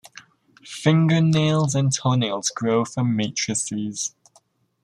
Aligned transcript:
Finger 0.65 1.21
nails 1.21 1.75
and 1.75 1.93
toenails 1.93 2.49
grow 2.49 2.83
from 2.83 3.15
matrices. 3.15 4.15